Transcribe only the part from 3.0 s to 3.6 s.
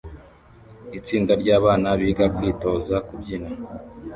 kubyina